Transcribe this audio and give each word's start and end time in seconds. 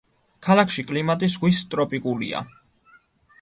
ქალაქში 0.45 0.85
კლიმატი 0.91 1.29
ზღვის 1.33 1.59
ტროპიკულია. 1.75 2.43